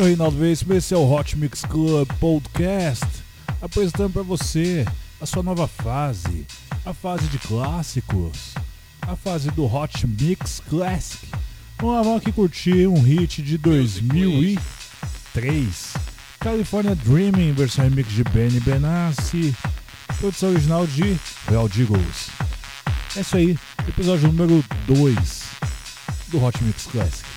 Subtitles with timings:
[0.00, 3.04] sou Reinaldo Veríssimo, esse é o Hot Mix Club Podcast,
[3.60, 4.86] apresentando para você
[5.20, 6.46] a sua nova fase,
[6.86, 8.54] a fase de clássicos,
[9.02, 11.28] a fase do Hot Mix Classic.
[11.78, 15.92] Vamos lá, vamos aqui curtir um hit de 2003,
[16.38, 19.54] California Dreaming, versão remix de Benny Benassi,
[20.18, 21.14] produção original de
[21.46, 22.30] Real Diggles.
[23.14, 23.54] É isso aí,
[23.86, 25.42] episódio número 2
[26.28, 27.29] do Hot Mix Classic.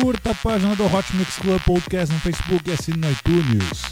[0.00, 3.89] Curta a página do Hot Mix Club Podcast no Facebook e assine no iTunes.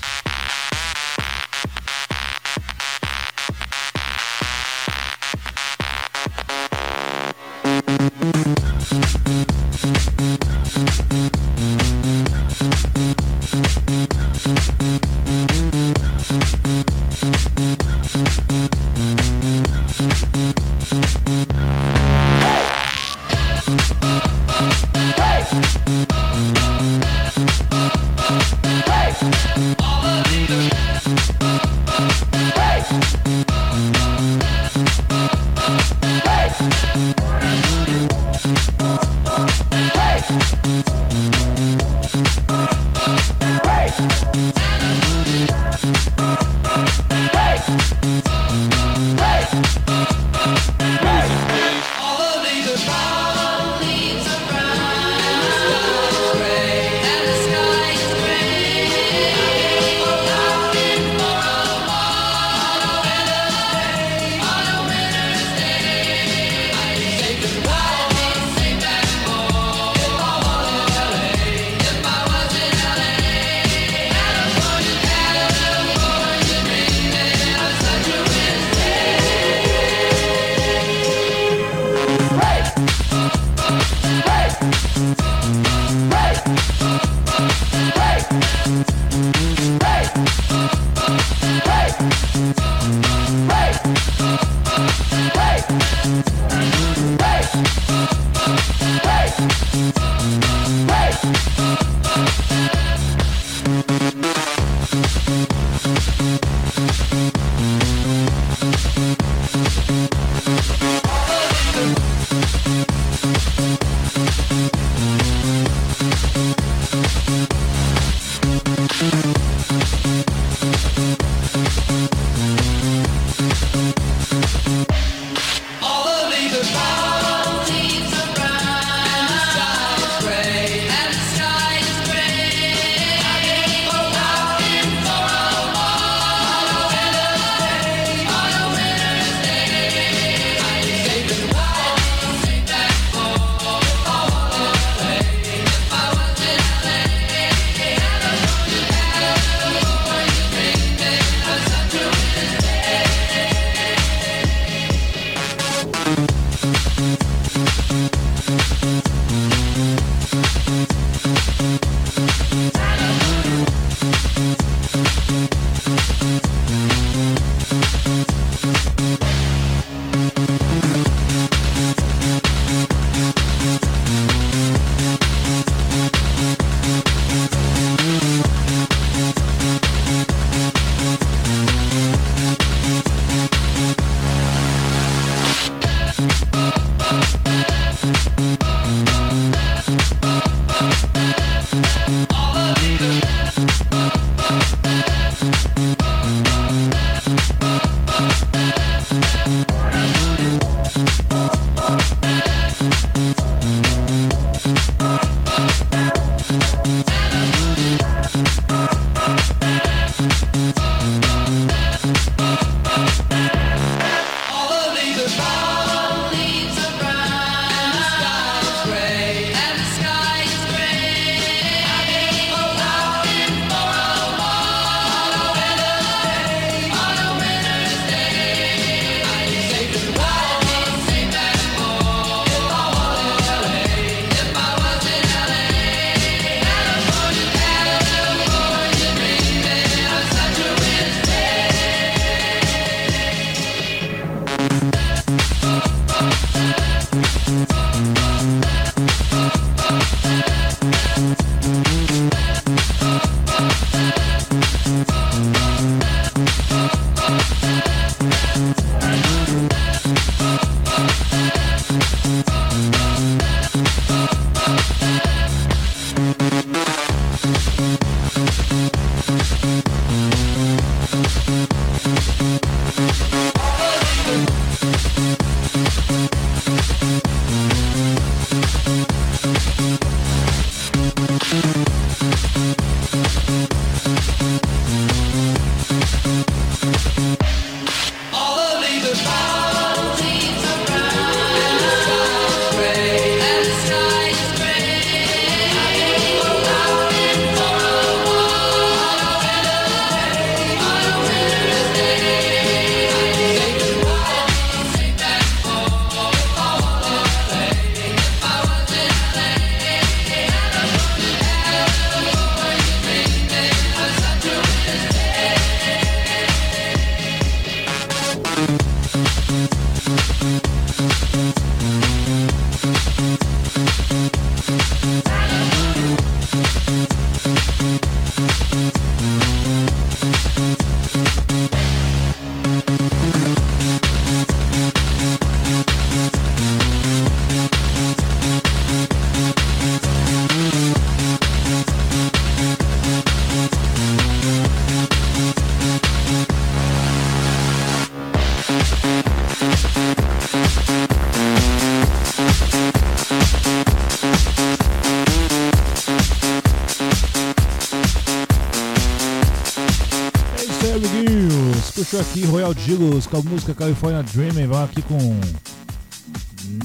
[362.09, 364.67] Puxou aqui Royal Diggles com a música California Dreaming.
[364.67, 365.19] Vamos aqui com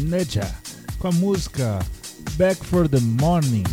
[0.01, 0.45] Neja
[0.99, 1.79] com a música
[2.33, 3.63] Back for the Morning.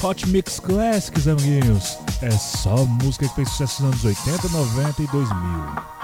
[0.00, 1.98] Hot Mix Classics, amiguinhos.
[2.22, 5.99] É só música que fez sucesso nos anos 80, 90 e 2000.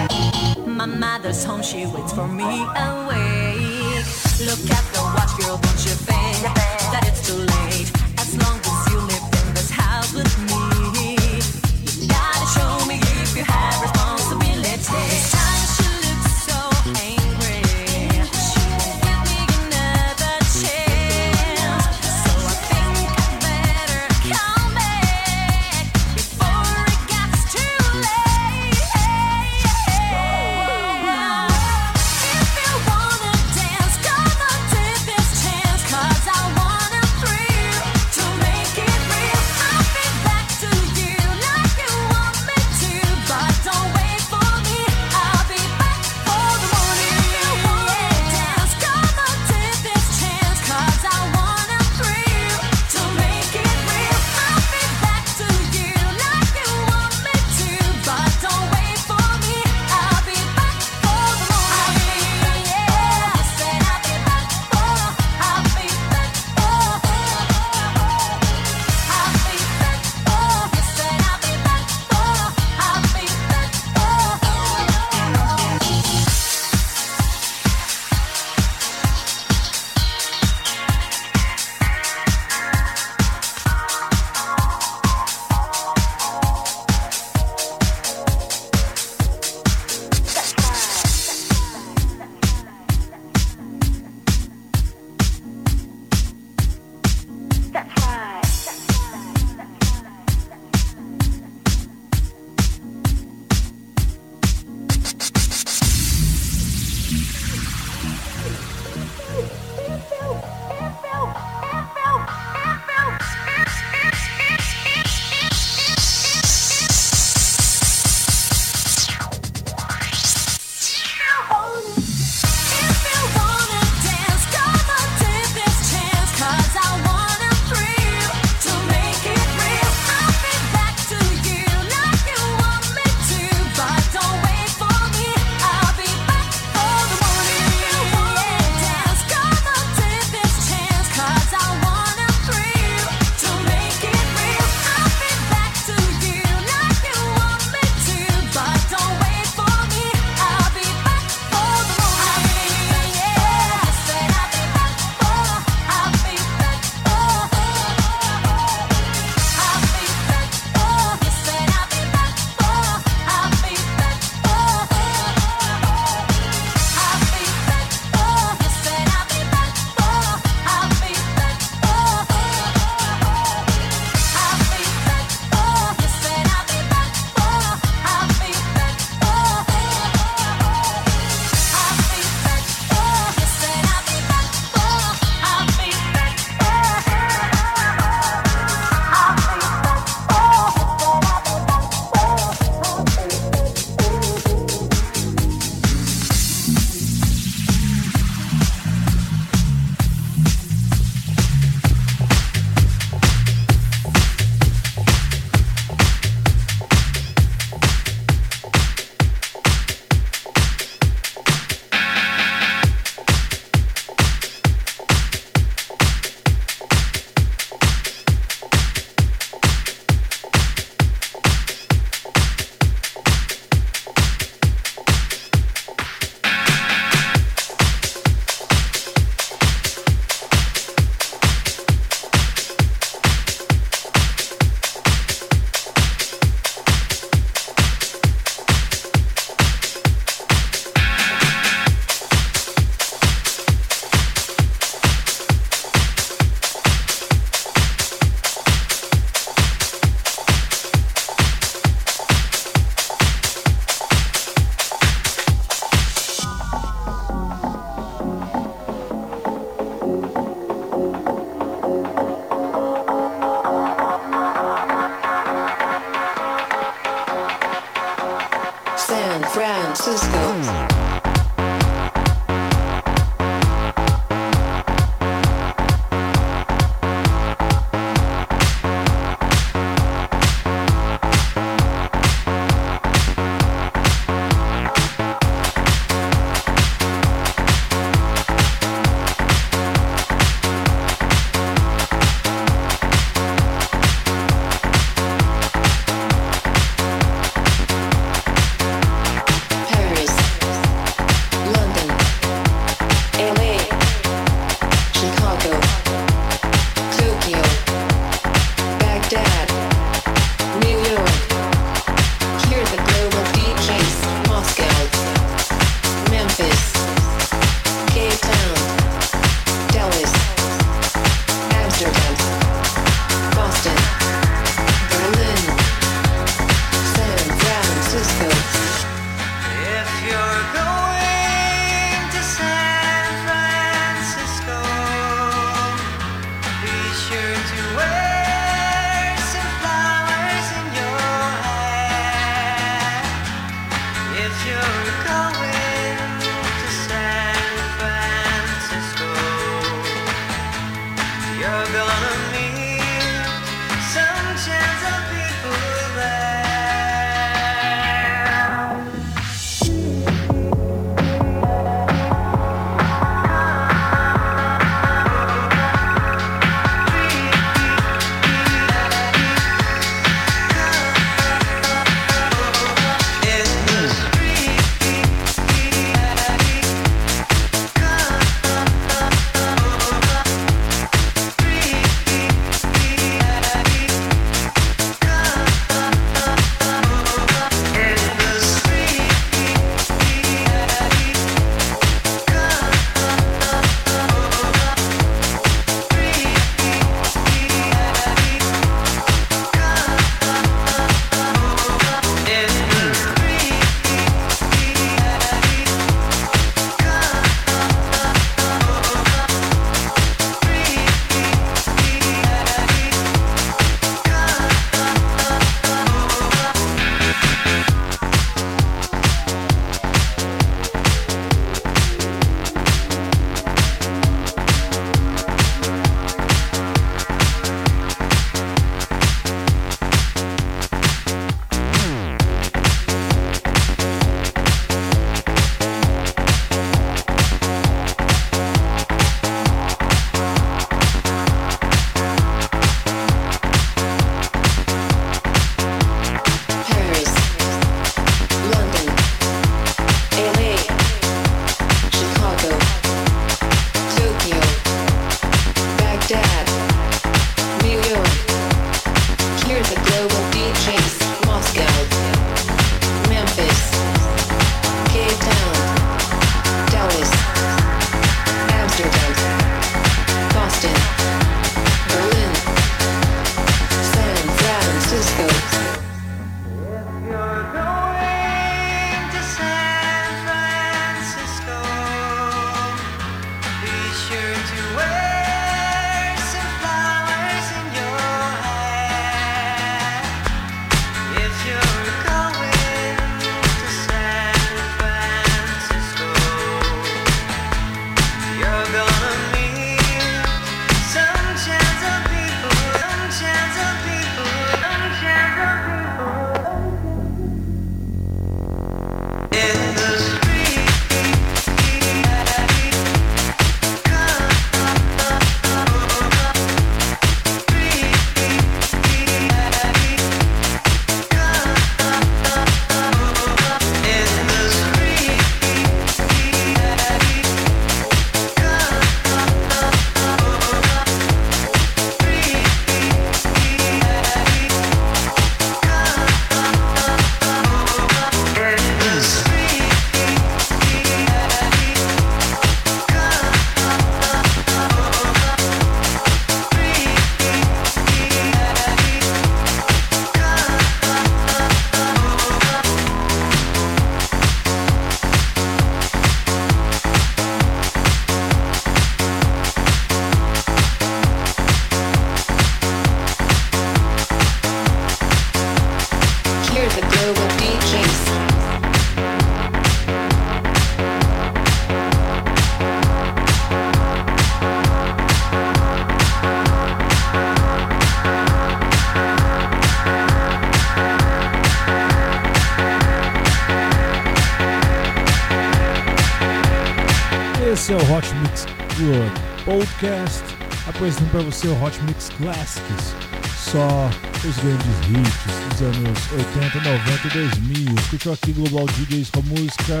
[589.64, 590.42] Podcast,
[590.86, 593.14] apresentando para você o Hot Mix Classics,
[593.56, 594.10] só
[594.46, 597.94] os grandes hits dos anos 80, 90 e 2000.
[597.94, 600.00] Escutou aqui Global DJs com a música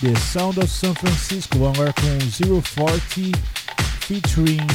[0.00, 2.18] The Sound of San Francisco, vamos agora com
[2.76, 3.36] 040
[4.06, 4.66] featuring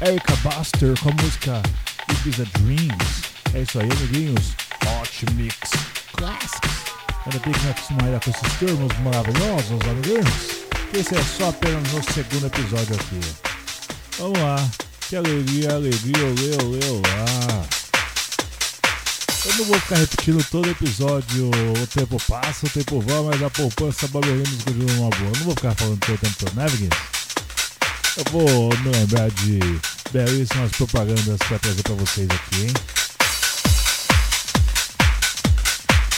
[0.00, 1.62] Erica Buster com a música
[2.10, 3.22] Ibiza Dreams.
[3.54, 4.54] É isso aí, amiguinhos.
[4.86, 5.56] Hot Mix
[6.16, 6.88] Classics.
[7.26, 10.68] Ainda bem que me acostumar com esses termos maravilhosos, amiguinhos.
[10.92, 13.47] Esse é só apenas o segundo episódio aqui.
[14.18, 14.68] Vamos lá.
[15.08, 17.64] Que alegria, alegria, olê, olê, olá.
[19.44, 23.48] Eu não vou ficar repetindo todo episódio, o tempo passa, o tempo vai, mas a
[23.48, 25.30] poupança Babilônios continua uma boa.
[25.30, 26.96] Eu não vou ficar falando todo o tempo todo, né, amiguinhos?
[28.16, 29.60] Eu vou me lembrar de
[30.10, 32.74] belíssimas propagandas para trazer para vocês aqui, hein?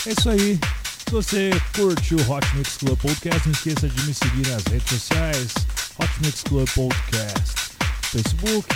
[0.07, 0.59] É isso aí.
[1.05, 4.89] Se você curte o Hot Mix Club Podcast, não esqueça de me seguir nas redes
[4.89, 5.53] sociais.
[5.99, 7.70] Hot Mix Club Podcast.
[8.11, 8.67] Facebook,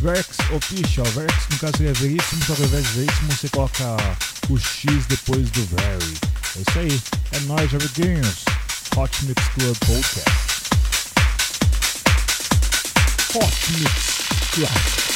[0.00, 1.06] Verx Official.
[1.06, 3.96] Verx, no caso, é veríssimo, só que ao invés de veríssimo, você coloca
[4.48, 6.18] o X depois do Very.
[6.56, 7.02] É isso aí.
[7.32, 8.44] É nóis, amiguinhos.
[8.96, 10.30] Hot Mix Club Podcast.
[13.36, 13.92] Hot Mix
[14.54, 15.09] Club.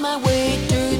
[0.00, 0.97] my way through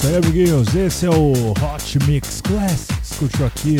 [0.00, 0.74] isso aí, amiguinhos.
[0.74, 3.18] Esse é o Hot Mix Classics.
[3.18, 3.76] Curtiu aqui?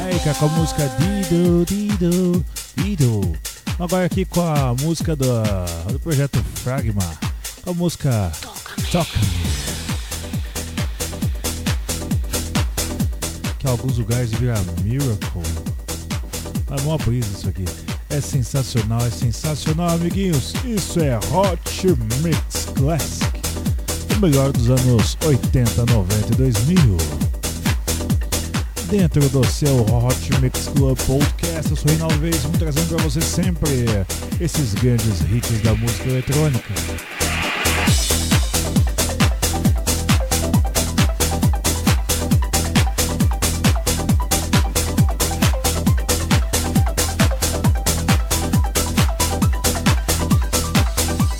[0.00, 2.44] Aí, cara, com a música Dido, Dido,
[2.76, 3.32] Dido.
[3.78, 5.26] Agora aqui com a música do,
[5.92, 7.02] do projeto Fragma.
[7.62, 8.32] Com a música
[8.90, 9.18] Toca.
[13.58, 15.42] Que alguns lugares vira Miracle.
[16.70, 17.66] É uma brisa isso aqui.
[18.08, 20.54] É sensacional, é sensacional, amiguinhos.
[20.64, 21.86] Isso é Hot
[22.22, 23.33] Mix Classic.
[24.24, 26.96] Melhor dos anos 80, 90 e 2000.
[28.88, 33.68] Dentro do seu Hot Mix Club Podcast, eu sou Reinaldo Vez, trazendo para você sempre
[34.40, 36.72] esses grandes hits da música eletrônica.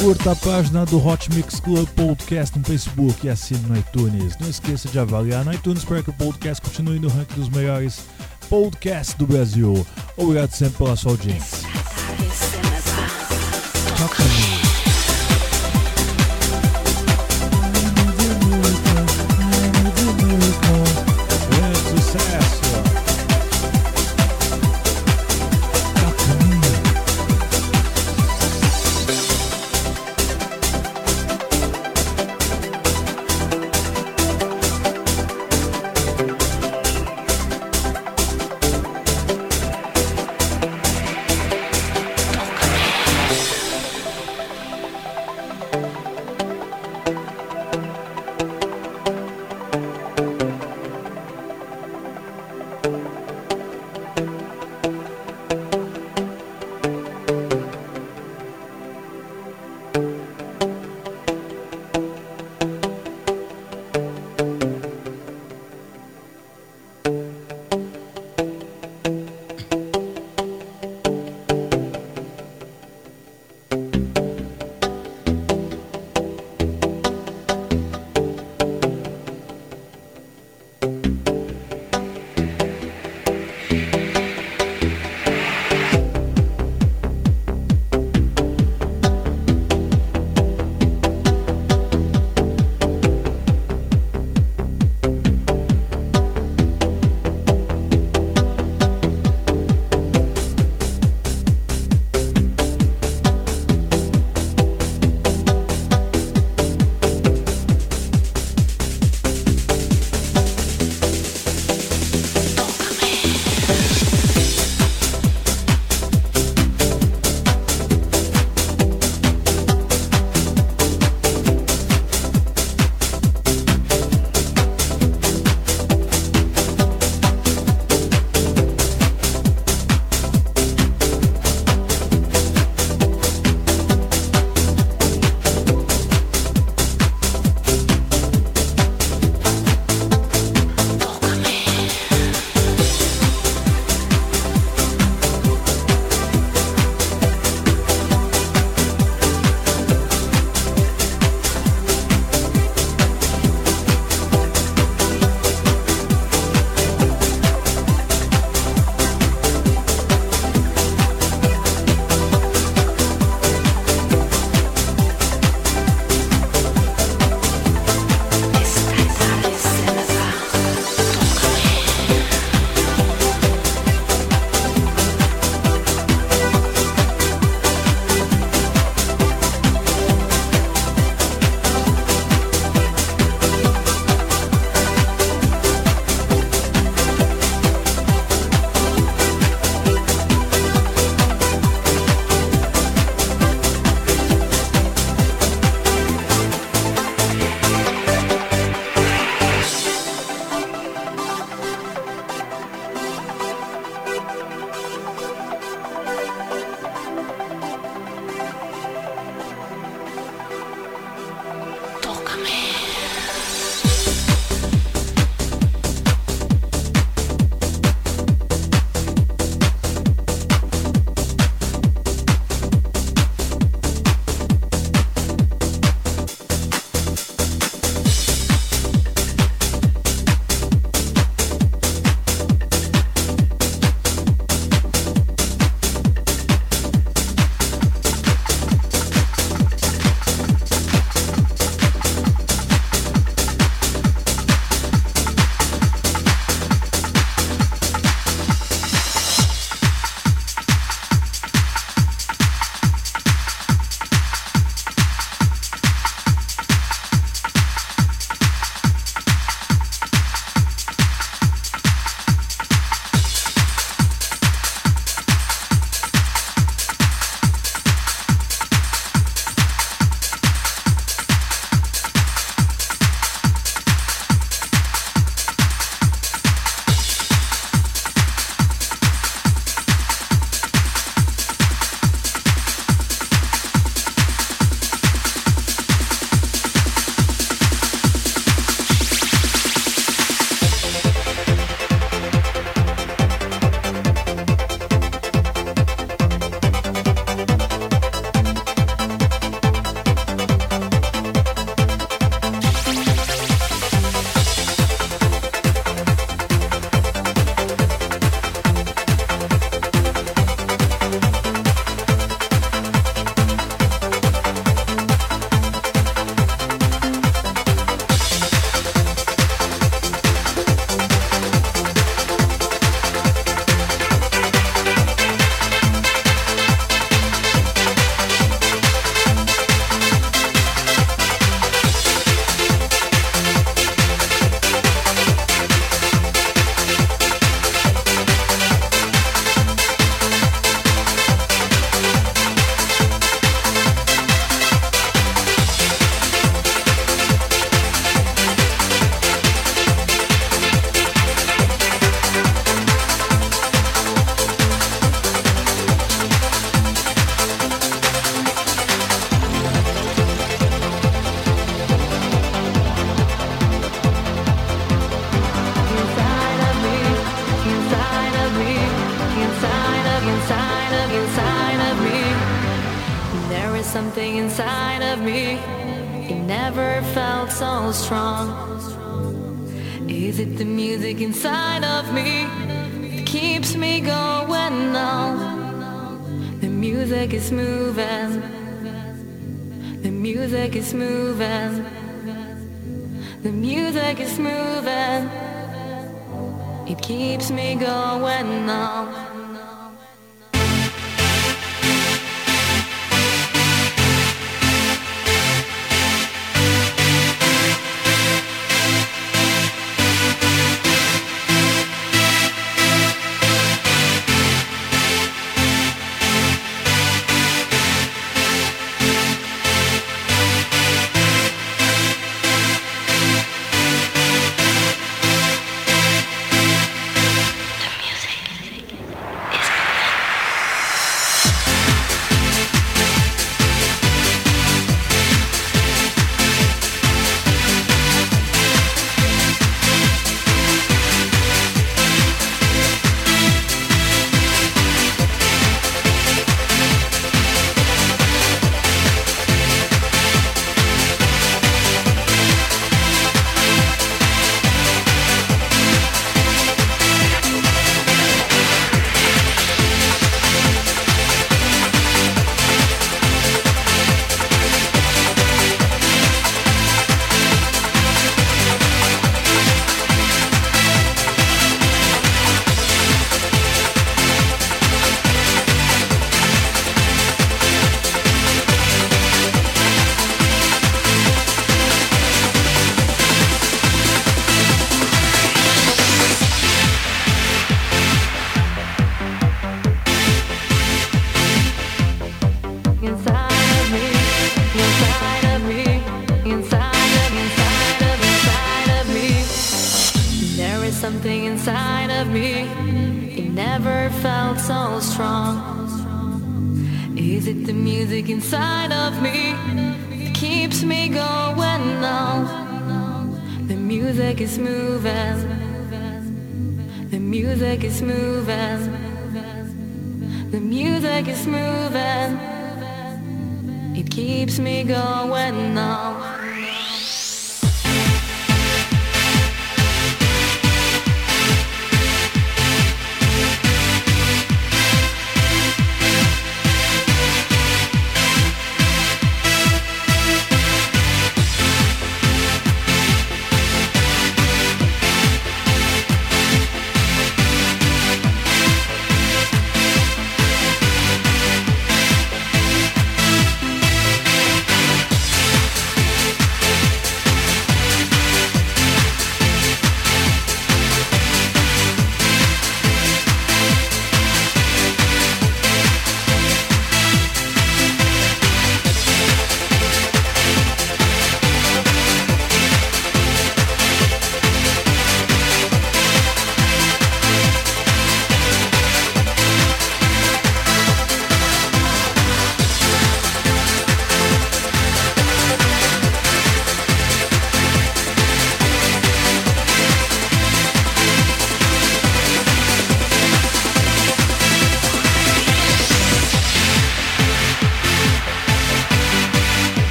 [0.00, 4.34] Curta a página do Hot Mix Club Podcast no Facebook e assine no iTunes.
[4.38, 8.00] Não esqueça de avaliar no iTunes para que o podcast continue no ranking dos melhores
[8.48, 9.86] podcasts do Brasil.
[10.16, 11.79] Obrigado sempre pela sua audiência.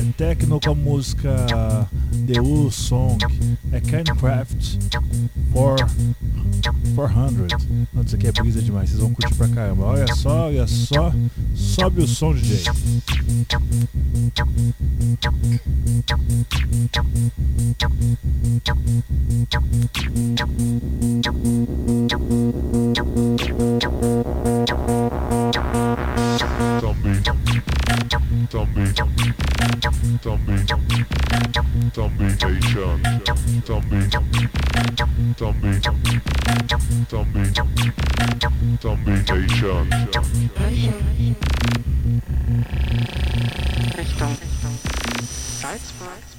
[0.00, 1.46] é techno com a música
[2.26, 3.18] The U Song,
[3.70, 4.78] é Kindcraft
[5.52, 7.66] 400.
[7.92, 9.84] Não, isso aqui é brisa demais, vocês vão curtir pra caramba.
[9.84, 11.12] Olha só, olha só,
[11.54, 12.64] sobe o som, DJ.
[26.80, 27.39] Também.
[28.50, 28.84] Zombie.
[28.86, 29.32] Zombie.
[31.94, 33.02] Zombie Nation.
[33.24, 34.00] Zombie.
[34.10, 34.48] Zombie.
[35.38, 36.20] Zombie.
[38.80, 39.86] Zombie Nation.
[43.96, 44.36] Richtung
[45.60, 46.30] Salzburg.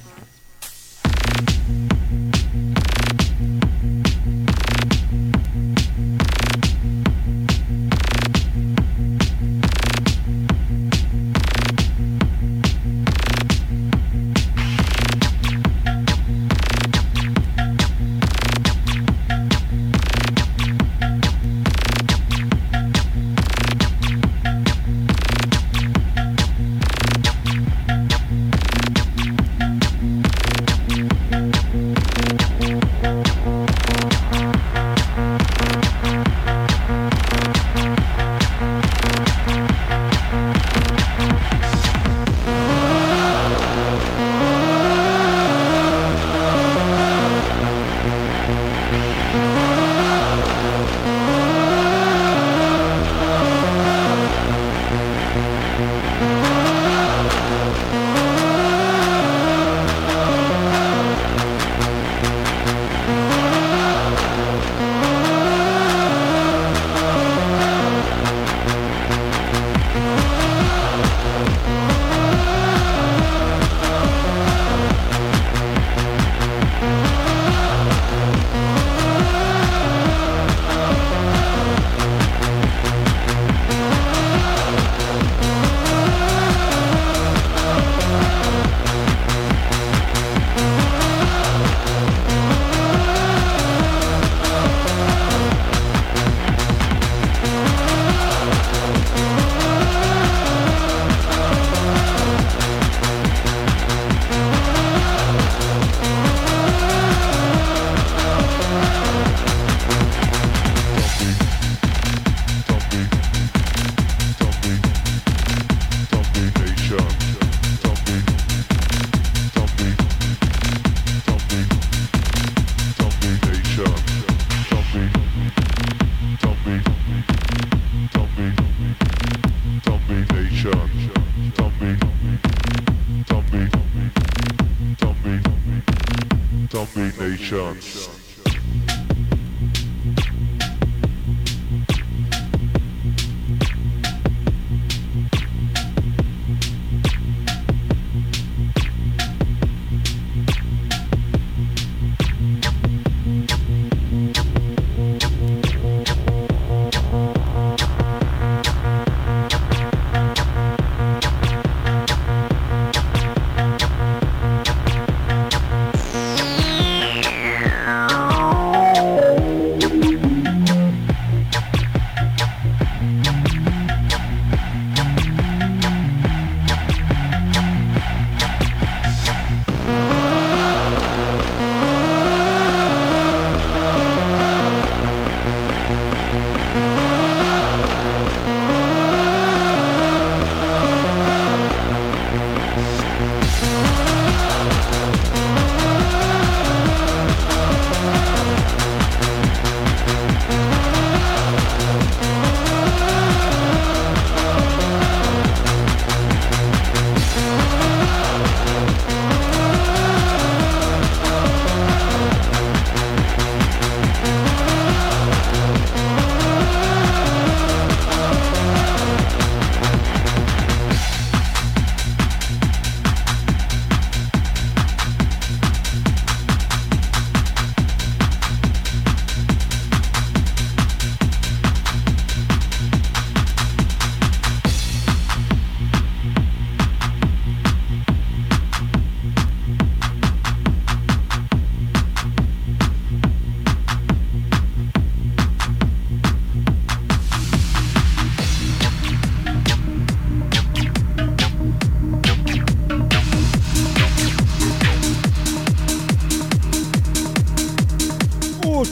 [137.22, 138.11] Nation.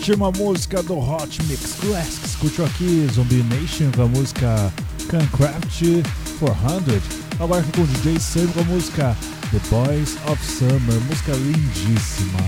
[0.09, 2.34] Uma música do Hot Mix Classics.
[2.36, 4.72] Curtiu aqui Zombie Nation com a música
[5.09, 5.82] Cancraft
[6.38, 7.03] 400.
[7.38, 9.16] Agora com o DJ Sam com a música
[9.51, 12.40] The Boys of Summer, música lindíssima.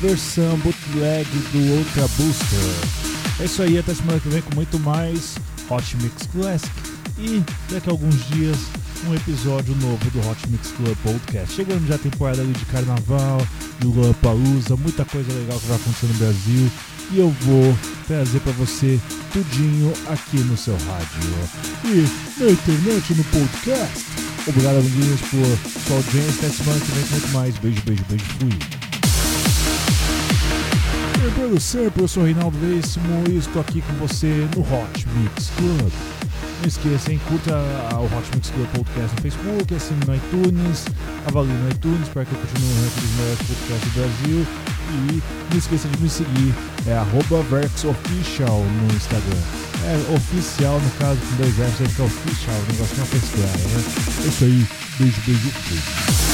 [0.00, 3.40] Versão bootleg do Ultra Booster.
[3.40, 5.36] É isso aí, até semana que vem com muito mais
[5.70, 6.72] Hot Mix Classic.
[7.18, 8.58] E daqui a alguns dias
[9.08, 11.54] um episódio novo do Hot Mix Club Podcast.
[11.54, 13.46] Chegando já a temporada ali de carnaval,
[13.78, 16.70] do Lollapalooza, muita coisa legal que vai acontecer no Brasil
[17.10, 17.76] e eu vou
[18.06, 19.00] trazer para você
[19.32, 21.06] tudinho aqui no seu rádio
[21.84, 24.06] e na internet, no podcast.
[24.46, 26.46] Obrigado, amiguinhos, por sua audiência.
[26.46, 27.58] Até semana que vem com muito mais.
[27.58, 28.24] Beijo, beijo, beijo.
[28.38, 28.50] Fui.
[31.34, 35.92] Pelo sempre, eu sou Reinaldo Veríssimo e estou aqui com você no Hot Mix Club.
[36.60, 37.20] Não esqueça, hein?
[37.28, 37.54] Curta
[37.94, 40.86] o Hot Mix Club Podcast no Facebook, assine no iTunes,
[41.26, 44.46] avalie no iTunes para que eu continue no ranking dos melhores podcasts do Brasil.
[44.88, 46.54] E não esqueça de me seguir,
[46.86, 49.42] é arroba VerxOfficial no Instagram.
[49.84, 53.46] É oficial, no caso, com dois Fs, vai ficar oficial, o negócio não é pesquisar,
[53.46, 53.84] né?
[54.24, 54.66] É isso aí,
[54.98, 56.25] beijo, beijo, beijo.